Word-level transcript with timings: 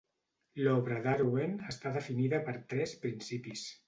L'obra 0.67 0.95
d'Irwin 1.03 1.53
està 1.73 1.91
definida 1.97 2.39
per 2.47 2.55
tres 2.73 2.95
principis. 3.05 3.67